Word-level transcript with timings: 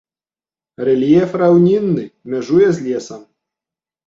Рэльеф 0.87 1.35
раўнінны, 1.41 2.07
мяжуе 2.35 2.67
з 2.79 2.87
лесам. 2.89 3.21